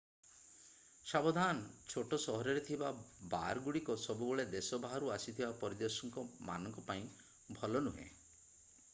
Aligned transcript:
ସାବଧାନ 1.09 1.65
ଛୋଟ 1.91 2.17
ସହରରେ 2.23 2.63
ଥିବା 2.69 2.87
ବାର 3.33 3.63
ଗୁଡିକ 3.67 3.97
ସବୁବେଳେ 4.05 4.45
ଦେଶ 4.53 4.79
ବାହାରୁ 4.85 5.11
ଆସିଥିବା 5.17 5.51
ପରିଦର୍ଶକ 5.65 6.23
ମାନଙ୍କ 6.49 6.85
ପାଇଁ 6.89 7.05
ଭଲ 7.61 7.83
ନୁହେଁ 7.91 8.09